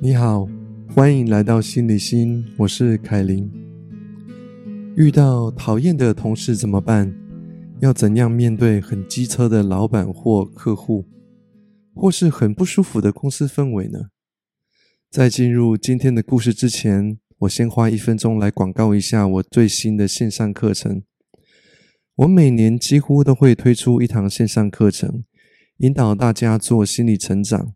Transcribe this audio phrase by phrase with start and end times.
[0.00, 0.48] 你好，
[0.94, 3.50] 欢迎来到心理心，我是凯琳。
[4.96, 7.12] 遇到讨厌的同事怎么办？
[7.80, 11.04] 要怎样面对很机车的老板或客户，
[11.96, 14.10] 或是很不舒服的公司氛围呢？
[15.10, 21.02] 在进入今天的故事之前，我先花一分钟来广告一下我最新的线上课程。
[22.14, 25.24] 我每年几乎都会推出一堂线上课程，
[25.78, 27.74] 引导大家做心理成长。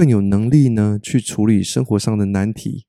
[0.00, 2.86] 更有能力呢，去处理生活上的难题。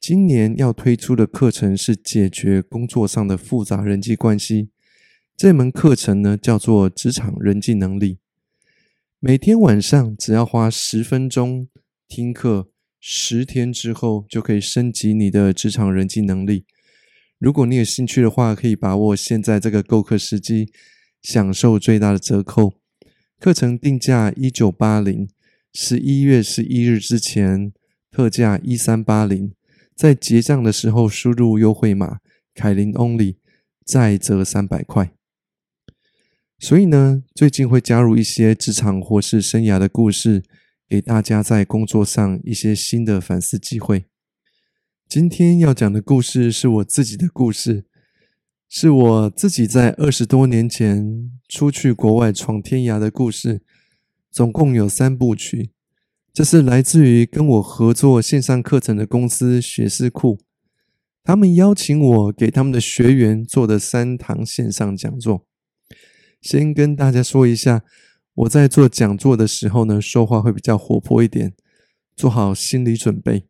[0.00, 4.70] 今年要推出的课程是解决工作上的复杂人际关系。
[5.36, 8.18] 这门课程呢，叫做职场人际能力。
[9.20, 11.68] 每天晚上只要花十分钟
[12.08, 16.64] 听课，十天之后就可以升级你的职场人际能力。
[17.38, 20.72] 如果你有兴趣的话，可以把握现在这个购课时机，
[21.22, 22.72] 享受最大的折扣。
[23.38, 25.28] 课程定价一九八零。
[25.72, 27.72] 十一月十一日之前
[28.10, 29.52] 特价一三八零，
[29.94, 32.18] 在结账的时候输入优惠码
[32.54, 33.36] 凯琳 Only，
[33.84, 35.12] 再折三百块。
[36.58, 40.42] 所以呢，最近会加入一些职场或是生涯的故事，
[40.88, 44.06] 给大家在工作上一些新的反思机会。
[45.08, 47.84] 今天要讲的故事是我自己的故事，
[48.68, 53.62] 是我自己在二十多年前出去国外闯天涯的故事。
[54.30, 55.70] 总共有三部曲，
[56.32, 60.38] 这是来自于跟我合作线上课程的公司学思库，
[61.24, 65.46] 他们邀请我给他们的学员做的三堂线上讲座。
[66.40, 67.82] 先跟大家说一下，
[68.34, 71.52] 我在做讲座的时候呢，说话会比较活泼一点，
[72.16, 73.46] 做好心理准备。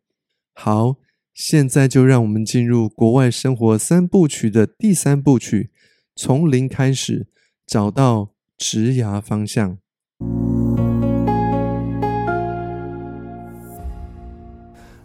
[0.53, 0.95] 好，
[1.33, 5.69] 现在就让我们进入国外生活三部曲的第三部曲，
[6.15, 7.27] 从零开始
[7.65, 9.77] 找到职涯方向。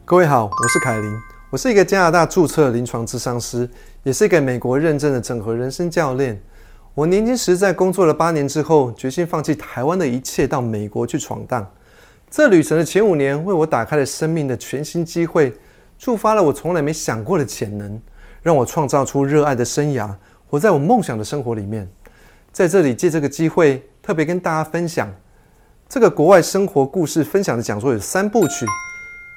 [0.08, 3.68] 各位好，我是凯琳，我是一个加拿大注册临床智商师，
[4.04, 6.40] 也是一个美国认证的整合人生教练。
[6.94, 11.68] 我年轻时在工作了八年之后，决心放弃台湾的一切，到美国去闯荡。
[12.30, 15.52] 这旅程的前五年，为我打开了生命的全新机会，
[15.98, 18.00] 触发了我从来没想过的潜能，
[18.42, 20.14] 让我创造出热爱的生涯，
[20.46, 21.90] 活在我梦想的生活里面。
[22.52, 25.12] 在这里借这个机会，特别跟大家分享
[25.88, 28.64] 这个国外生活故事分享的讲座有三部曲。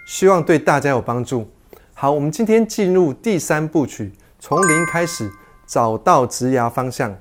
[0.10, 1.48] 希望对大家有帮助。
[1.94, 5.32] 好，我们今天进入第三部曲，从零开始
[5.68, 7.16] 找到职涯方向。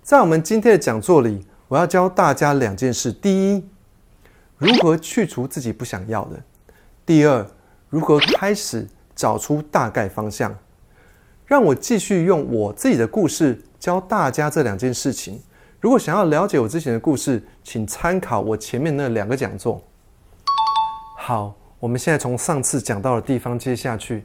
[0.00, 3.68] 在我们今天的讲座里，我要教大家两件事：第一，
[4.58, 6.36] 如何去除自己不想要的；
[7.04, 7.44] 第二，
[7.90, 8.86] 如何开始
[9.16, 10.56] 找出大概方向。
[11.44, 15.42] 让我继续用我自己的故事教大家这两件事情。
[15.80, 19.82] 如果想要了解我之前的故事，请参考我前面那两个讲座。
[21.18, 21.56] 好。
[21.84, 24.24] 我们现在从上次讲到的地方接下去。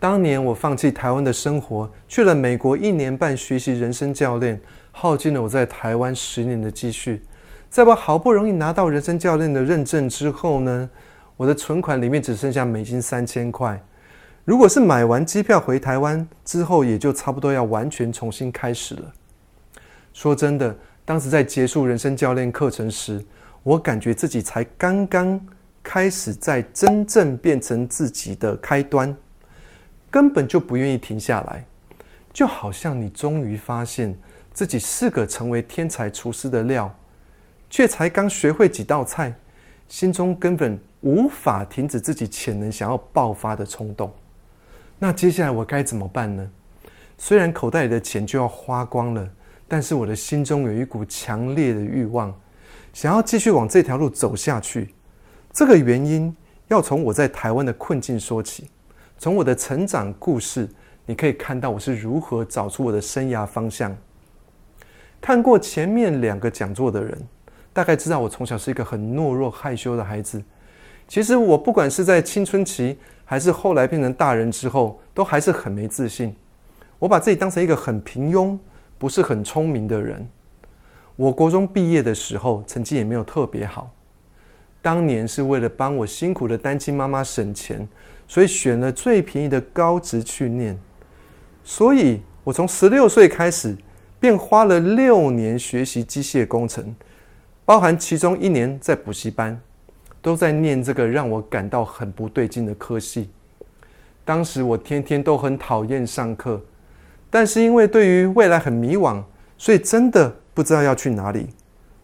[0.00, 4.60] 当年我放弃台湾的生活，去了美国一年半学习人生教练，
[4.90, 7.22] 耗尽了我在台湾十年的积蓄。
[7.70, 10.90] 在我好不容易拿到人生教练的认证之后呢，
[11.36, 13.80] 我的存款里面只剩下美金三千块。
[14.44, 19.12] 如果是买完机票回台湾之后，也就差不多要完全重新开始了。
[20.12, 23.24] 说真的，当时在结束人生教练课程时，
[23.62, 25.40] 我感觉自己才刚刚。
[25.82, 29.16] 开始在真正变成自己的开端，
[30.10, 31.64] 根本就不愿意停下来，
[32.32, 34.14] 就好像你终于发现
[34.52, 36.94] 自己是个成为天才厨师的料，
[37.70, 39.34] 却才刚学会几道菜，
[39.88, 44.12] 心中根本无法停止自己潜能想要爆发的冲动。
[44.98, 46.50] 那接下来我该怎么办呢？
[47.16, 49.28] 虽然口袋里的钱就要花光了，
[49.66, 52.34] 但是我的心中有一股强烈的欲望，
[52.92, 54.94] 想要继续往这条路走下去。
[55.52, 56.34] 这个原因
[56.68, 58.68] 要从我在台湾的困境说起，
[59.18, 60.68] 从我的成长故事，
[61.06, 63.96] 你可以看到我是如何找出我的生涯方向。
[65.20, 67.18] 看过前面两个讲座的人，
[67.72, 70.42] 大概知道我从小是一个很懦弱害羞的孩子。
[71.08, 76.36] 其实我不管是在青春期，还是后来变成大人之后，都还是很没自信。
[76.98, 78.56] 我把自己当成一个很平庸、
[78.98, 80.28] 不是很聪明的人。
[81.16, 83.90] 我国中毕业的时候，成绩也没有特别好。
[84.80, 87.86] 当年是为了帮我辛苦的单亲妈妈省钱，
[88.26, 90.78] 所以选了最便宜的高职去念。
[91.64, 93.76] 所以我从十六岁开始，
[94.20, 96.94] 便花了六年学习机械工程，
[97.64, 99.60] 包含其中一年在补习班，
[100.22, 103.28] 都在念这个让我感到很不对劲的科系。
[104.24, 106.60] 当时我天天都很讨厌上课，
[107.28, 109.22] 但是因为对于未来很迷惘，
[109.58, 111.48] 所以真的不知道要去哪里，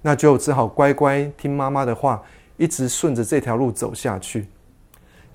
[0.02, 2.22] 那就只好乖乖听妈妈的话。
[2.56, 4.46] 一直顺着这条路走下去。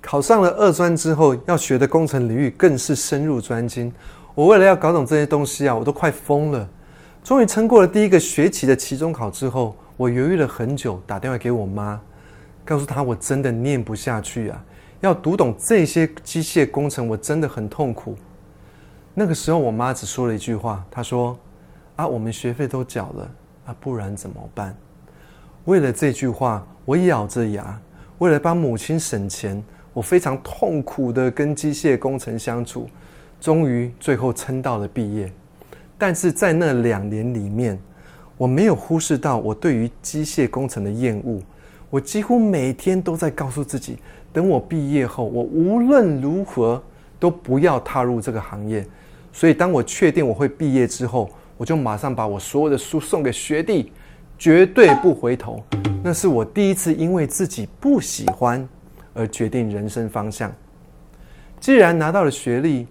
[0.02, 3.92] 考上了二专之后，要学的工程领域更是深入专精。
[4.34, 6.70] 我为了要搞懂这些东西啊，我都快疯了。
[7.22, 12.00] 终于撑过了第一个学期的期中考之后，我犹豫了很久，打电话给我妈，
[12.64, 14.64] 告诉她我真的念不下去啊，
[15.02, 18.16] 要读懂这些机械工程，我真的很痛苦。
[19.14, 21.38] 那个时候，我妈只说了一句话，她说
[21.98, 23.32] ：“啊，我们学费都缴了，
[23.66, 24.74] 啊，不然怎么办？”
[25.66, 27.80] 为了这句话，我咬着牙，
[28.18, 29.64] 为了帮母亲省钱，
[29.94, 32.90] 我非常痛苦的跟机械工程相处，
[33.40, 35.32] 终于最后撑到了毕业。
[36.00, 37.80] 但是在那两年里面，
[38.40, 41.40] 我没有忽视到我对于机械工程的厌恶。
[41.92, 44.00] 我几乎每天都在告诉自己，
[44.34, 46.82] 等我毕业后，我无论如何
[47.20, 48.84] 都不要踏入这个行业。
[49.32, 53.92] 所以，当我确定我会毕业之后，我就马上把我所有的书送给学弟，
[54.40, 55.62] 绝对不回头。
[56.02, 58.66] 那是我第一次因为自己不喜欢
[59.14, 60.50] 而决定人生方向。
[61.60, 62.88] 既然拿到了学历，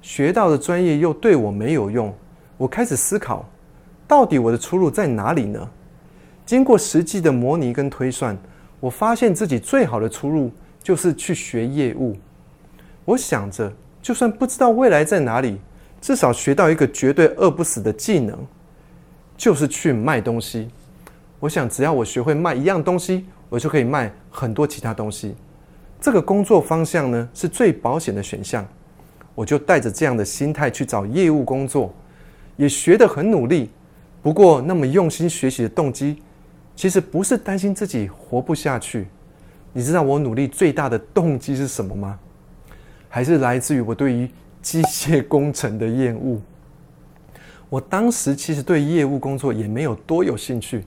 [0.00, 2.14] 学到的专业又对我没有用。
[2.56, 3.44] 我开始思考，
[4.06, 5.68] 到底我的出路在哪里呢？
[6.46, 8.38] 经过实际的模拟跟推算，
[8.78, 12.16] 我发现自己最好的出路就是去学业务。
[13.04, 15.60] 我想着，就算不知道未来在哪里，
[16.00, 18.38] 至少学到一个绝对饿不死的技能，
[19.36, 20.68] 就是去卖东西。
[21.42, 25.34] 我想，只要我学会卖一样东西，我就可以卖很多其他东西。
[26.00, 28.64] 这个工作方向呢，是最保险的选项。
[29.34, 31.92] 我就带着这样的心态去找业务工作。
[32.56, 33.70] 也学得很努力，
[34.22, 36.22] 不过那么用心学习的动机，
[36.76, 39.08] 其实不是担心自己活不下去。
[39.72, 42.20] 你知道我努力最大的动机是什么吗？
[43.08, 44.30] 还是来自于我对于
[44.60, 46.40] 机械工程的厌恶。
[47.68, 50.84] 我当时其实对业务工作也没有多有兴趣，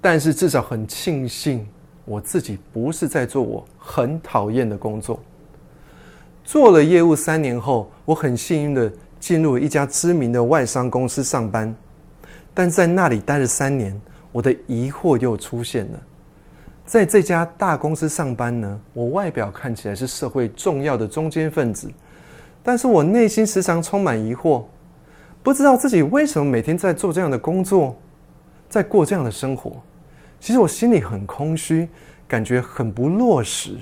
[0.00, 1.66] 但是至少很庆幸
[2.04, 5.20] 我自己不是在做我很讨厌的工作。
[6.44, 8.92] 做了业务三年后，我很幸运的。
[9.20, 11.74] 进入一家知名的外商公司上班，
[12.54, 14.00] 但在那里待了三年，
[14.30, 15.98] 我的疑惑又出现了。
[16.86, 21.90] 在这家大公司上班呢，我外表看起来是社会重要的中间分子，
[22.62, 24.62] 但是我内心时常充满疑惑，
[25.42, 27.96] 不知道自己为什么每天在做这样的工作，
[28.68, 29.72] 在过这样的生活。
[30.40, 31.88] 其实我心里很空虚，
[32.26, 33.76] 感觉很不落实。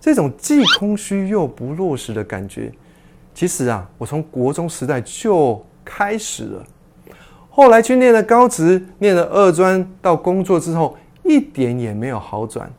[0.00, 2.72] 这种既空虚又不落实的感觉。
[3.34, 6.66] 其实啊，我从国中时代就开始了，
[7.50, 12.72] 后来去念了高职，念了二专，到工作之后一点也没有好转。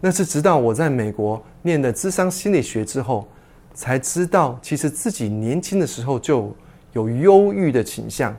[0.00, 3.26] 那是直到我在美国念的智商心理学之后，
[3.74, 6.54] 才知道其实自己年轻的时候就
[6.92, 8.34] 有忧郁的倾向，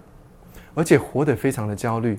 [0.74, 2.18] 而且活得非常的焦虑，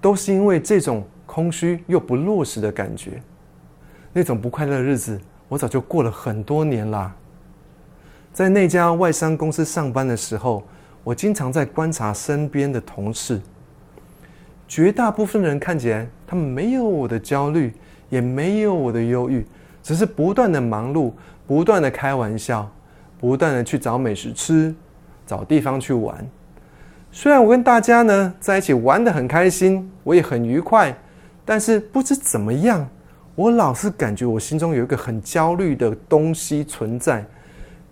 [0.00, 3.20] 都是因为这种空虚又不落实的感觉。
[4.12, 7.14] 那种不快乐的日子，我早就过了很多年啦。
[8.32, 10.62] 在那家外商公司上班的时候，
[11.04, 13.40] 我经常在观察身边的同事。
[14.68, 17.72] 绝大部分人看起来，他们没有我的焦虑，
[18.10, 19.46] 也没有我的忧郁，
[19.82, 21.12] 只是不断的忙碌，
[21.46, 22.68] 不断的开玩笑，
[23.18, 24.74] 不断的去找美食吃，
[25.24, 26.26] 找地方去玩。
[27.18, 30.94] 虽然我跟大家呢在一起玩的很开心，我也很愉快，
[31.46, 32.86] 但是不知怎么样，
[33.34, 37.24] 我老是感觉我心中有一个很焦虑的东西存在。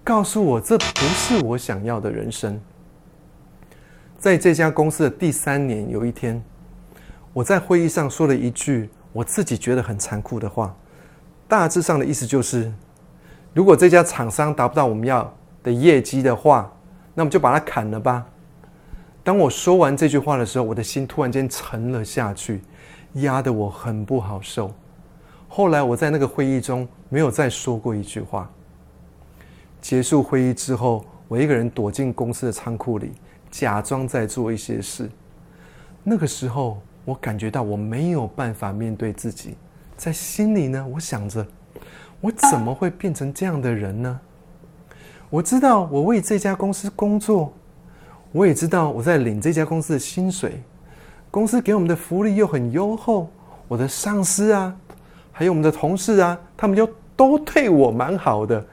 [0.04, 2.60] 告诉我，这不是我想要的人生。
[4.18, 6.44] 在这家公司的第三年，有一天，
[7.32, 10.76] 我在会议上说了一句我自己觉得很残酷的话，
[11.48, 12.70] 大致上的意思就是：
[13.54, 16.70] 如果这家厂商达不到我们要的业绩的话，
[17.14, 18.26] 那么就把它砍了吧。
[19.24, 22.60] 当我说完这句话的时候，我的心突然间沉了下去，
[23.14, 24.70] 压得我很不好受。
[25.48, 28.50] 后来我在那个会议中没有再说过一句话。
[29.80, 33.12] 结束会议之后，我一个人躲进公司的仓库里，
[33.50, 35.10] 假装在做一些事。
[36.02, 39.56] 那个时候，我感觉到我没有办法面对自己，
[39.96, 41.46] 在心里呢，我想着：
[42.20, 44.20] 我怎么会变成这样的人呢？
[45.30, 47.52] 我知道我为这家公司工作，
[48.34, 50.60] 我也知道我在领这家公司的薪水，
[51.30, 53.30] 公司给我们的福利又很优厚，
[53.68, 54.74] 我的上司啊，
[55.30, 58.66] 还有我们的同事啊，他们就都对我蛮好的。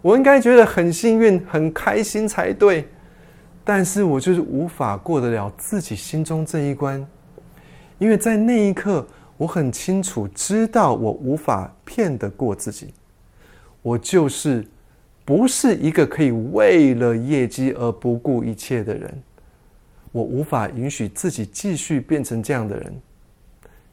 [0.00, 2.88] 我应该觉得很幸运、很开心才对，
[3.64, 7.04] 但是我就是无法过得了自己心中这一关，
[7.98, 9.04] 因为在那一刻，
[9.36, 12.94] 我很清楚知道我无法骗得过自己，
[13.82, 14.64] 我就是
[15.30, 19.22] 不是一个可以为了业绩而不顾一切的人，
[20.10, 22.92] 我无法允许自己继续变成这样的人。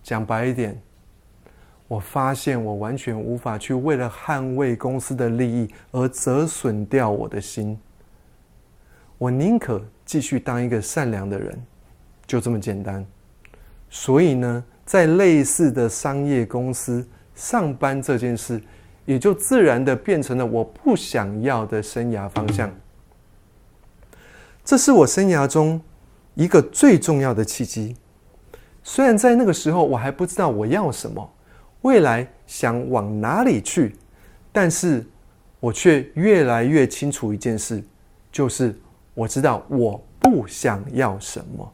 [0.01, 0.75] 讲白一点，
[1.87, 7.77] 我发现我完全无法去为了捍卫公司的利益而折损掉我的心。
[9.19, 11.55] 我宁可继续当一个善良的人，
[12.25, 13.05] 就这么简单。
[13.91, 18.59] 所以呢，在类似的商业公司上班这件事，
[19.07, 22.69] 也就自然的变成了我不想要的生涯方向。
[24.65, 25.81] 这是我生涯中
[26.33, 27.95] 一个最重要的契机。
[28.83, 31.33] 虽然在那个时候我还不知道我要什么，
[31.83, 33.95] 未来想往哪里去，
[34.51, 35.05] 但是
[35.61, 37.81] 我却越来越清楚一件事，
[38.29, 38.77] 就是
[39.13, 41.73] 我知道我不想要什么。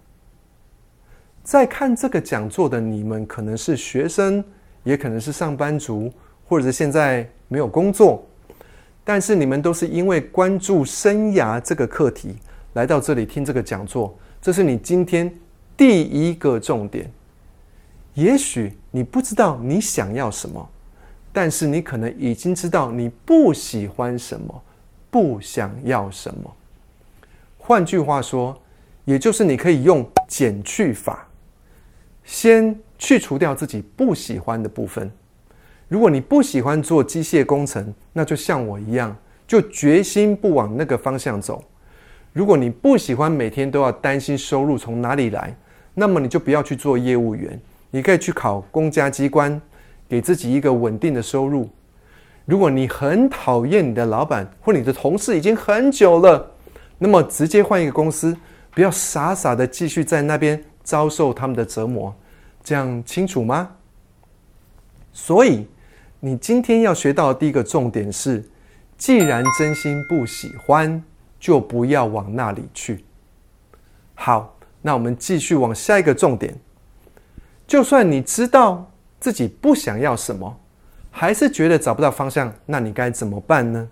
[1.41, 4.43] 在看这个讲座的你们，可能是学生，
[4.83, 6.13] 也可能是上班族，
[6.47, 8.25] 或者是现在没有工作，
[9.03, 12.35] 但是你们都是因为关注生涯这个课题
[12.73, 15.33] 来到这里听这个讲座，这是你今天
[15.75, 17.11] 第一个重点。
[18.13, 20.69] 也许你不知道你想要什么，
[21.31, 24.63] 但是你可能已经知道你不喜欢什么，
[25.09, 26.53] 不想要什么。
[27.57, 28.55] 换句话说，
[29.05, 31.27] 也就是你可以用减去法。
[32.23, 35.11] 先去除掉自己不喜欢的部分。
[35.87, 39.15] 如果你不喜欢做机械工程，那就像我一样，
[39.47, 41.63] 就决心不往那个方向走。
[42.31, 45.55] 如果你不喜欢每天都要担心收入从哪里来，
[45.93, 47.59] 那么你就不要去做业务员。
[47.91, 49.61] 你可以去考公家机关，
[50.09, 51.69] 给自己一个稳定的收入。
[52.45, 56.51] 如果你很讨厌你的老板或你的同事已经很久了，
[56.97, 58.35] 那么直接换一个公司，
[58.71, 60.63] 不要傻傻的继续在那边。
[60.83, 62.13] 遭受他们的折磨，
[62.61, 63.69] 这样清楚吗？
[65.13, 65.65] 所以，
[66.25, 68.41] 你今天要学到的第一个重点是：
[68.97, 71.03] 既然真心不喜欢，
[71.37, 73.03] 就不要往那里去。
[74.15, 76.57] 好，那我们继续往下一个重点。
[77.67, 78.89] 就算你知道
[79.19, 80.57] 自己不想要什么，
[81.11, 83.89] 还是觉得找不到方向，那你该怎么办呢？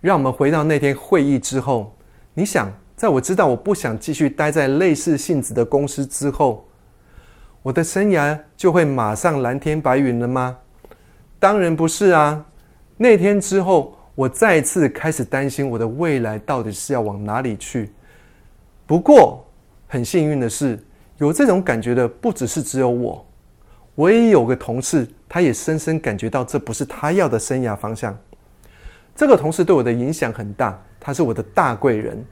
[0.00, 1.94] 让我们回到那天会议之后，
[2.34, 2.68] 你想。
[2.96, 6.66] 在我知道我不想继续待在类似性质的公司之后，
[7.62, 10.56] 我的生涯就会马上蓝天白云了吗？
[11.38, 12.44] 当然不是啊！
[12.96, 17.90] 那天之后，我再次开始担心我的未来到底是要往哪里去。
[18.86, 19.44] 不过，
[19.86, 20.78] 很幸运的是，
[21.18, 23.26] 有这种感觉的不只是只有我，
[23.94, 28.16] 我也有个同事，他也深深感觉到这不是他要的生涯方向。
[29.14, 32.24] 这个同事对我的影响很大，他是我的大贵人。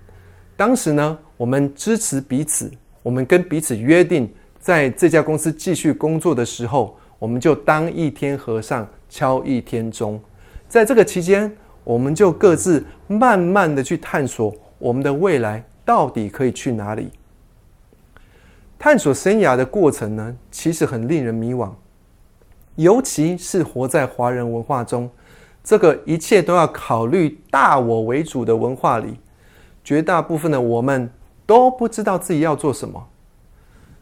[0.57, 2.71] 当时呢，我们支持彼此，
[3.03, 10.21] 我们跟彼此约定，在这家公司继续工作的时候，我们就当一天和尚敲一天钟。
[10.69, 11.51] 在这个期间，
[11.83, 17.11] 我们就各自慢慢的去探索我们的未来到底可以去哪里。
[18.79, 21.71] 探索生涯的过程呢，其实很令人迷惘，
[22.77, 25.09] 尤其是活在华人文化中，
[25.63, 29.19] 这个一切都要考虑大我为主的文化里。
[29.83, 31.09] 绝大部分的我们
[31.47, 33.09] 都不知道自己要做什么，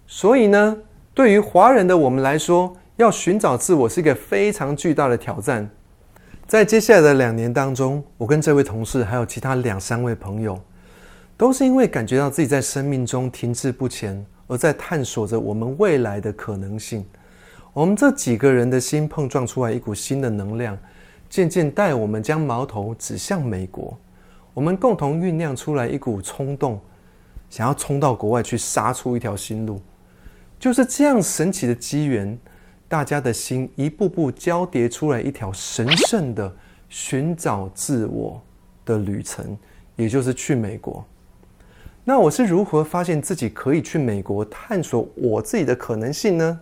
[0.09, 0.76] 所以呢，
[1.14, 5.69] 对于华人的我们来说，要寻找自我是一个非常巨大的挑战。
[6.47, 10.61] 在接下来的两年当中，我跟这位同事还有其他两三位朋友，
[11.37, 17.05] 都是因为感觉到自己在生命中停滞不前，而在探索着我们未来的可能性。
[17.73, 20.77] 我们这几个人的心碰撞出来一股新的能量，
[21.31, 23.97] 渐渐带我们将矛头指向美国。
[24.53, 26.79] 我们共同酝酿出来一股冲动，
[27.49, 29.81] 想要冲到国外去杀出一条新路，
[30.59, 32.39] 就是这样神奇的机缘，
[32.93, 36.55] 大家的心一步步交叠出来一条神圣的
[36.91, 38.39] 寻找自我
[38.85, 39.57] 的旅程，
[39.97, 41.03] 也就是去美国。
[42.05, 46.61] 那我是如何发现自己可以去美国探索我自己的可能性呢？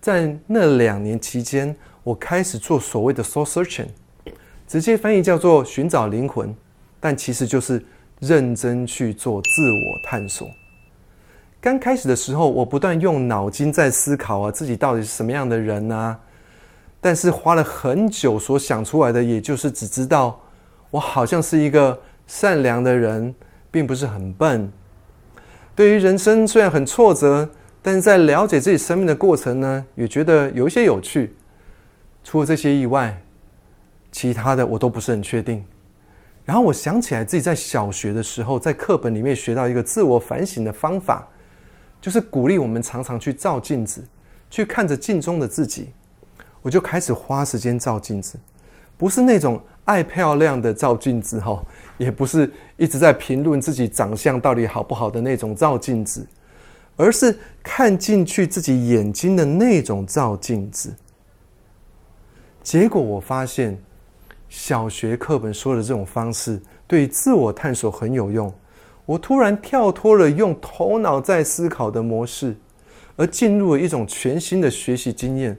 [0.00, 3.86] 在那两年期间，我开始做所谓的 soul searching，
[4.66, 6.52] 直接翻译叫做寻找灵魂。
[6.98, 7.80] 但其实就是
[8.18, 10.50] 认真去做自我探索。
[11.60, 16.18] 刚开始的时候，我不断用脑筋在思考啊，自己到底是什么样的人啊？
[17.02, 20.40] 但是花了很久所想出来的，也就是只知道
[20.90, 23.34] 我好像是一个善良的人，
[23.70, 24.72] 并不是很笨。
[25.76, 27.46] 对于人生虽然很挫折，
[27.82, 31.34] 但是在了解自己生命的过程呢，也觉得有一些有趣。
[32.24, 33.20] 除了这些以外，
[34.10, 35.62] 其他的我都不是很确定。
[36.46, 41.26] 然后我想起来自己在小学的时候，在课本里面学到一个自我反省的方法，
[42.00, 44.02] 就是鼓励我们常常去照镜子，
[44.48, 45.90] 去看着镜中的自己。
[46.62, 48.38] 我就开始花时间照镜子，
[48.96, 51.64] 不是那种爱漂亮的照镜子哈，
[51.96, 56.26] 也不是一直在评论自己长相到底好不好的那种照镜子，
[56.96, 60.94] 而是看进去自己眼睛的那种照镜子。
[62.62, 63.78] 结果我发现，
[64.50, 68.52] 小学课本说的这种方式对自我探索很有用。
[69.06, 72.56] 我突然跳脱了用头脑在思考的模式，
[73.16, 75.58] 而进入了一种全新的学习经验，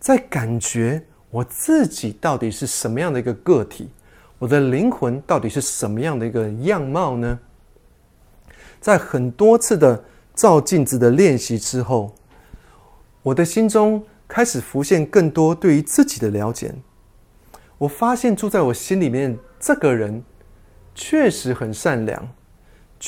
[0.00, 3.90] 在感觉我自己到底是什么样的一个个体，
[4.38, 7.38] 我的灵魂到底是什么样的一个样貌呢？
[8.80, 12.14] 在很多次的照镜子的练习之后，
[13.22, 16.74] 我的心中开始浮现更多对于自己的了解。
[17.78, 20.22] 我发现住在我心里面这个人
[20.94, 22.28] 确实很善良。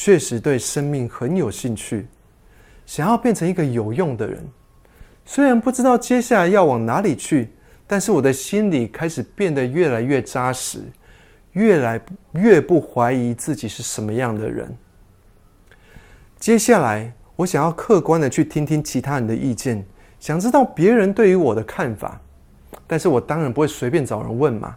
[0.01, 2.07] 确实对生命很有兴趣，
[2.87, 4.39] 想要变成一个有用的人。
[5.27, 7.49] 虽然不知道接下来要往哪里去，
[7.85, 10.85] 但是我的心里开始变得越来越扎实，
[11.51, 12.01] 越来
[12.35, 14.73] 越不怀疑自己是什么样的人。
[16.39, 19.85] 接下来，我想要客观的去听听其他人的意见，
[20.21, 22.21] 想知道别人对于我的看法。
[22.87, 24.77] 但是我当然不会随便找人问嘛。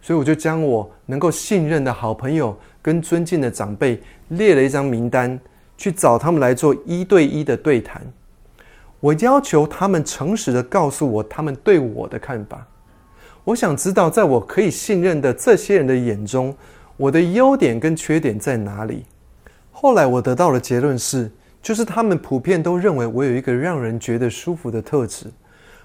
[0.00, 5.38] 所以我就将我能够信任的好朋友跟尊敬的长辈列了一张名单，
[5.78, 8.02] 去找他们来做一对一的对谈。
[9.00, 12.66] 我要求他们诚实的告诉我他们对我的看法。
[13.44, 16.54] 我想知道，在我可以信任的这些人的眼中，
[16.96, 19.04] 我的优点跟缺点在哪里。
[19.70, 25.26] 后来我得到的结论是，就是他们普遍都认为我有一个让人觉得舒服的特质，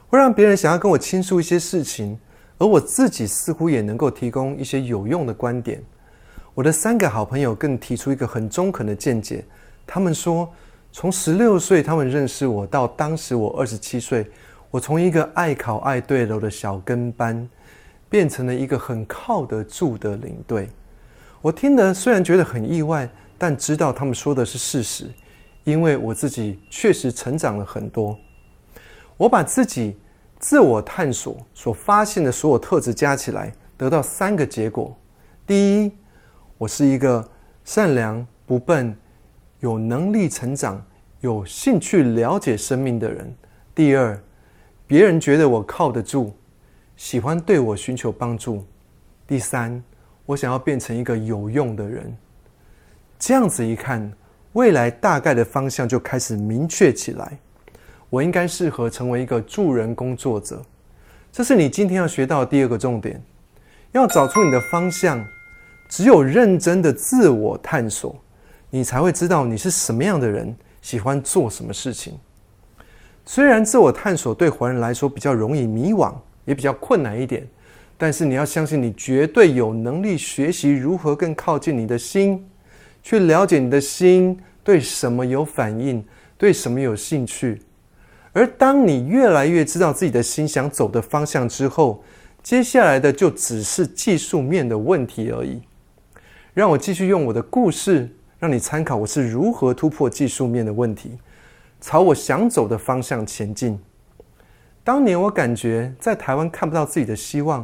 [0.08, 2.20] 会让别人想要跟我倾诉一些事情。
[2.60, 5.80] 而我自己似乎也能够提供一些有用的观点。
[6.58, 9.46] 我的三个好朋友更提出一个很中肯的见解。
[9.86, 10.52] 他们说，
[10.92, 14.26] 从十六岁他们认识我到当时我二十七岁，
[14.72, 17.48] 我从一个爱考爱对楼的小跟班，
[18.10, 20.68] 变成了一个很靠得住的领队。
[21.44, 25.12] 我听得虽然觉得很意外，但知道他们说的是事实，
[25.64, 28.18] 因为我自己确实成长了很多。
[29.16, 29.96] 我把自己。
[30.40, 34.96] 自我探索所发现的所有特质加起来，得到三个结果：
[35.48, 35.92] 第一，
[36.58, 37.24] 我是一个
[37.64, 38.96] 善良、不笨、
[39.60, 40.84] 有能力成长、
[41.20, 43.28] 有兴趣了解生命的人；
[43.76, 44.20] 第二，
[44.88, 46.32] 别人觉得我靠得住，
[46.96, 48.64] 喜欢对我寻求帮助；
[49.28, 49.84] 第三，
[50.26, 52.18] 我想要变成一个有用的人。
[53.20, 54.12] 这样子一看，
[54.54, 57.38] 未来大概的方向就开始明确起来。
[58.10, 60.64] 我应该适合成为一个助人工作者，
[61.32, 63.22] 这是你今天要学到的第二个重点。
[63.92, 65.24] 要找出你的方向，
[65.90, 68.16] 只有认真的自我探索，
[68.70, 72.14] 你才会知道你是什么样的人，喜欢做什么事情。
[73.26, 76.14] 虽然自我探索对华人来说比较容易迷惘，
[76.46, 77.46] 也比较困难一点，
[77.98, 82.46] 但是你要相信，你绝对有能力学习如何更靠近你的心，
[83.04, 86.04] 去了解你的心对什么有反应，
[86.38, 87.62] 对什么有兴趣。
[88.34, 92.04] 而当你越来越知道自己的心想走的方向之后，
[92.44, 95.62] 接下来的就只是技术面的问题而已。
[96.58, 101.12] 让我继续用我的故事，让你参考我是如何突破技术面的问题，
[101.80, 103.80] 朝我想走的方向前进。
[104.84, 107.64] 当年我感觉在台湾看不到自己的希望，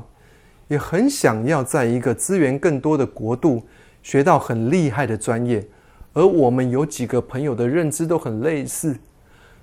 [0.68, 3.64] 也很想要在一个资源更多的国度
[4.04, 5.66] 学到很厉害的专业，
[6.14, 8.96] 而我们有几个朋友的认知都很类似。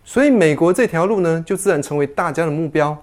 [0.02, 3.00] 所以，美国这条路呢，就自然成为大家的目标。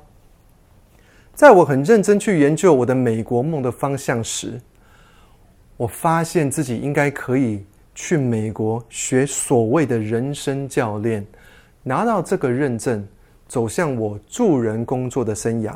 [1.34, 4.60] 在我很认真去研究我的美国梦的方向时，
[5.78, 7.63] 我发现自己应该可以
[7.94, 11.26] 去美国学所谓的人生教练，
[11.84, 13.08] 拿到这个认证，
[13.48, 15.74] 走向我助人工作的生涯。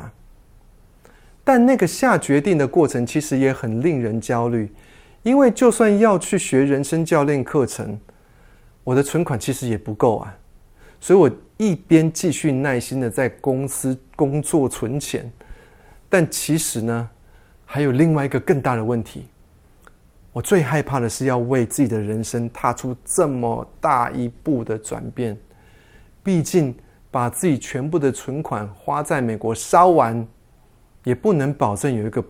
[1.44, 4.70] 但那个下决定的过程其实也很令人焦虑，
[5.22, 7.98] 因为就算要去学人生教练课程，
[8.84, 10.36] 我的存款其实也不够啊。
[11.00, 15.28] 所以我一边继续耐心的在公司工作存钱，
[16.08, 17.10] 但其实呢，
[17.64, 19.26] 还有另外一个更大的问题。
[20.32, 25.36] 我最害怕的是要为自己的人生踏出这么大一步的转变。
[26.22, 26.74] 毕竟
[27.10, 30.26] 把自己全部的存款花在美国烧完，
[31.04, 32.24] 也不能保证有一个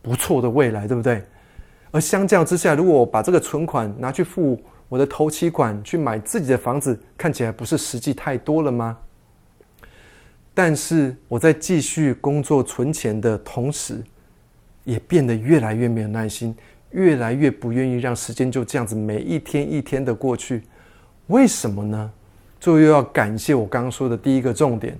[0.00, 1.22] 不错的未来，对不对？
[1.90, 8.96] 而相较之下，如果我把这个存款拿去付，我的头期款去买自己的房子，看起来不是实际太多了吗？
[10.54, 14.02] 但是我在继续工作存钱的同时，
[14.84, 16.56] 也变得越来越没有耐心，
[16.90, 20.62] 越来越不愿意让时间就这样子每一天一天的过去。
[21.28, 22.10] 为什么呢？
[22.58, 24.98] 就又要感谢我刚刚说的第一个重点，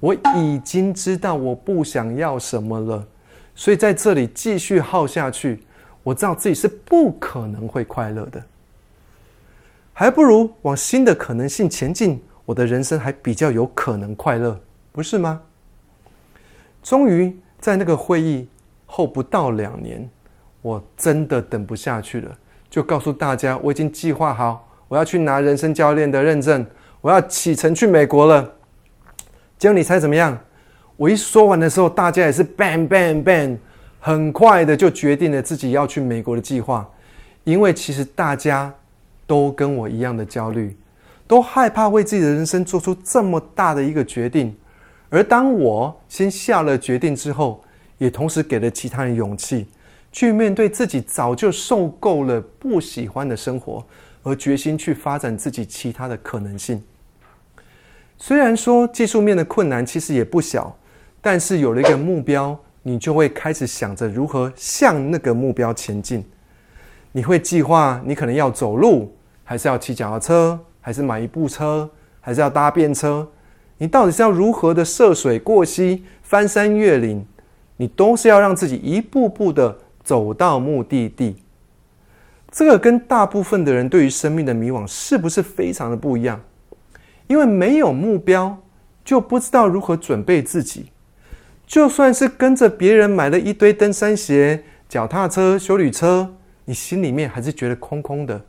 [0.00, 3.06] 我已经知道我不想要什么了，
[3.54, 5.60] 所以在这里继续耗下去，
[6.02, 8.42] 我知道自己是不可能会快乐的。
[9.92, 14.58] 还不如往新的可能性前进，我的人生还比较有可能快乐，
[14.90, 15.40] 不是吗？
[16.82, 18.48] 终于在那个会议
[18.86, 20.08] 后不到两年，
[20.64, 22.38] 我真的等不下去了，
[22.70, 26.64] 就告诉大家我已经计划好，我要去拿人生教练的认证，
[27.02, 28.50] 我要启程去美国了。
[29.58, 30.38] 结果你猜怎么样？
[30.96, 33.58] 我一说完的时候，大家也是 bang bang bang，
[34.00, 36.90] 很快的就决定了自己要去美国的计划，
[37.44, 38.72] 因为其实大家
[39.26, 40.74] 都跟我一样的焦虑，
[41.26, 44.56] 都害怕为自己的人生做出这么大的一个决定。
[45.10, 47.62] 而当我先下了决定之后，
[47.98, 49.66] 也同时给了其他人勇气，
[50.14, 53.84] 去面对自己早就受够了不喜欢的生活，
[54.22, 56.80] 而决心去发展自己其他的可能性。
[58.16, 60.74] 虽然说技术面的困难其实也不小。
[61.26, 66.22] 但是有了一个目标，你就会开始想着如何向那个目标前进。
[67.12, 69.10] 你会计划，你可能要走路，
[69.42, 71.88] 还是要骑脚踏车，还是买一部车，
[72.20, 73.26] 还是要搭便车？
[73.78, 77.26] 你到底是要如何的涉水过溪、翻山越岭？
[77.78, 81.36] 你都是要让自己一步步的走到目的地。
[82.52, 86.40] 这个跟大部分的人对于生命的迷惘是不是非常的不一样？
[87.26, 88.56] 因为没有目标，
[89.04, 90.90] 就不知道如何准备自己。
[91.66, 96.32] 就算是跟着别人买了一堆登山鞋、脚踏车、修旅车，
[96.66, 98.40] 你心里面还是觉得空空的。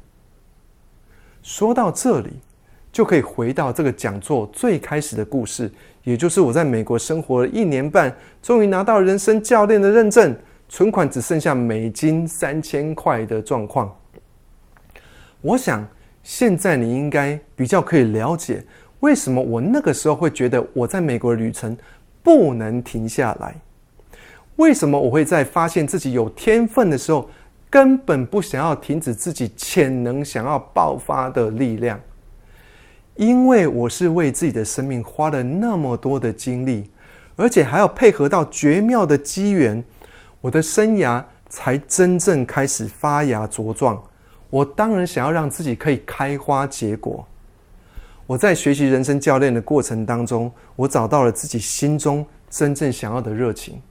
[1.42, 2.32] 说到这里，
[2.92, 5.72] 就可以回到这个讲座最开始的故事，
[6.04, 10.36] 也就是我在美国生活了一年半，终于拿到人生教练的认证，
[10.70, 13.96] 存款只剩下美金三千块的状况。
[15.42, 15.88] 我想
[16.24, 18.64] 现在你应该比较可以了解，
[19.00, 21.76] 为什么我那个时候会觉得我在美国的旅程。
[22.26, 23.54] 不能停下来。
[24.56, 27.30] 为什么我会在发现自己有天分的时候，
[27.70, 32.02] 根本不想要停止自己潜能想要爆发的力量？
[33.16, 36.90] 因为我是为自己的生命花了那么多的精力，
[37.36, 39.84] 而且还要配合到绝妙的机缘，
[40.46, 44.00] 我的生涯才真正开始发芽茁壮。
[44.52, 47.26] 我当然想要让自己可以开花结果。
[48.28, 53.82] 我在学习人生教练的过程当中，我找到了自己心中真正想要的热情。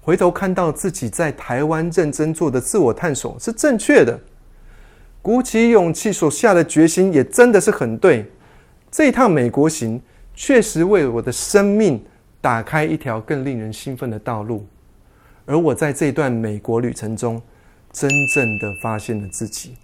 [0.00, 4.16] 回头看到自己在台湾认真做的自我探索是正确的，
[5.20, 8.30] 鼓起勇气所下的决心也真的是很对。
[8.92, 10.00] 这一趟美国行
[10.36, 12.00] 确实为我的生命
[12.40, 14.64] 打开一条更令人兴奋的道路，
[15.46, 17.40] 而我在这段美国旅程中，
[17.92, 19.74] 真正的发现了自己，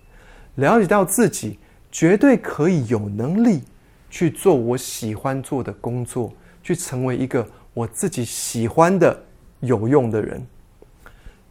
[0.57, 1.59] 了解到自己。
[1.93, 3.65] 绝对可以有能力
[4.09, 7.45] 去做我喜欢做的工作，去成为一个
[7.75, 9.25] 我自己喜欢的
[9.59, 10.47] 有用的人。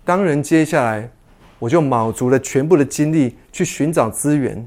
[0.06, 1.12] 当然，接下来
[1.60, 4.66] 我就卯足了全部的精力去寻找资源，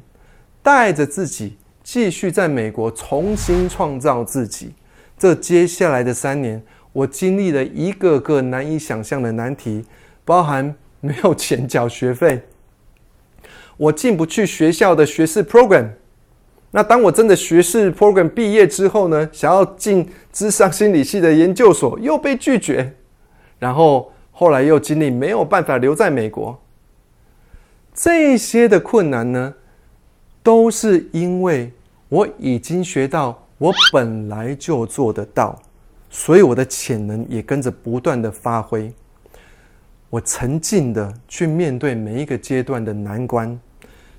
[0.62, 4.74] 带着自己继续在美国重新创造自己。
[5.16, 9.84] 这接下来的三年，我经历了一个个难以想象的难题，
[10.24, 12.42] 包含 没有钱缴学费。
[13.76, 15.88] 我进不去学校的学士 program，
[16.70, 19.28] 那当我真的学士 program 毕业之后呢？
[19.32, 22.94] 想要进智商心理系的研究所又被拒绝，
[23.58, 26.60] 然后后来又经历没有办法留在美国。
[27.94, 29.54] 这些的困难呢，
[30.42, 31.72] 都是因为
[32.08, 35.60] 我已经学到我本来就做得到，
[36.14, 38.92] 所以我的潜能也跟着不断的发挥。
[40.10, 43.58] 我沉静的去面对每一个阶段的难关，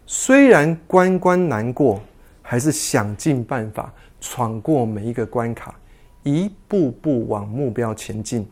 [0.07, 2.01] 虽然关关难过，
[2.41, 5.75] 还是想尽办法闯过每一个关卡，
[6.23, 8.43] 一步步往目标前进。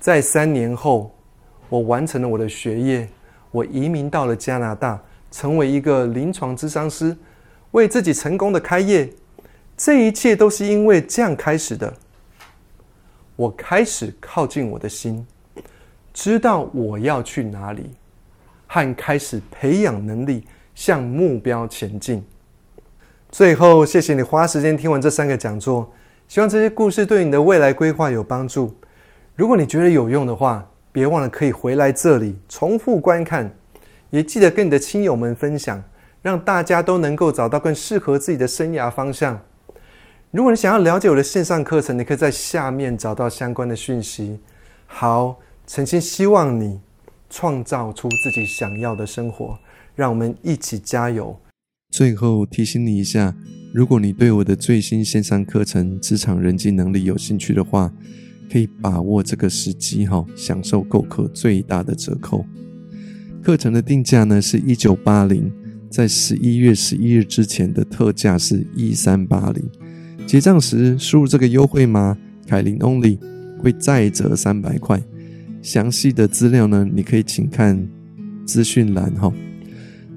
[0.00, 1.14] 在三年后，
[1.68, 3.06] 我完成了我的学业，
[3.50, 4.98] 我移民到了加拿大，
[5.30, 7.14] 成为一个临床咨商师，
[7.72, 9.12] 为自己成功的开业。
[9.76, 11.92] 这一切都是因为这样开始的。
[13.38, 15.24] 我开始靠近我的心。
[16.12, 17.88] 知道我要去哪里，
[18.66, 22.24] 和开始培养能力，向目标前进。
[23.30, 25.88] 最后，谢谢你花时间听完这三个讲座，
[26.26, 28.74] 希望这些故事对你的未来规划有帮助。
[29.36, 33.48] 如果你觉得有用的话，别忘了可以回来这里重复观看，
[34.10, 35.80] 也记得跟你的亲友们分享，
[36.22, 39.40] 让大家都能够找到更适合自己的生涯方向。
[40.30, 44.38] 如果你想要了解我的线上课程，你可以在下面找到相关的讯息。
[44.86, 45.38] 好。
[45.70, 46.80] 诚心希望你
[47.28, 49.58] 创造出自己想要的生活，
[49.94, 51.38] 让我们一起加油。
[51.90, 53.36] 最后提醒你一下，
[53.74, 57.92] 如果你对我的最新线上课程《职场人际能力》有兴趣的话，
[58.50, 62.46] 可以把握这个时机哈，享受购课最大的折扣。
[63.42, 65.52] 课程的定价呢是一九八零，
[65.90, 69.70] 在十一月十一日之前的特价是一三八零，
[70.28, 73.18] 结账时输入这个优惠码凯琳 Only。
[73.60, 75.02] 会再折三百块。
[75.62, 77.88] 详细的资料呢，你可以请看
[78.46, 79.32] 资讯栏哈。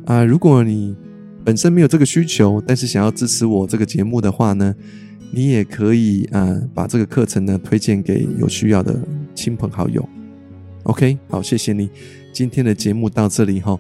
[0.05, 0.95] 啊，如果你
[1.43, 4.75] 本身没有这个需求，但是想要支持我这个节目的话呢，
[5.31, 8.95] 你也可以啊把这个课程呢推荐给有需要的
[9.33, 10.07] 亲朋好友。
[10.83, 11.89] OK，好，谢谢你。
[12.31, 13.75] 今天的节目到这里哈，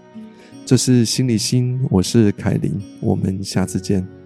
[0.65, 4.20] 这是心理心，我是凯琳，我们下次见。